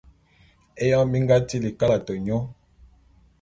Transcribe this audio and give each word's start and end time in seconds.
Éyoñ 0.83 1.05
bi 1.11 1.17
nga 1.23 1.35
tili 1.47 1.69
kalate 1.79 2.13
nyô. 2.25 2.37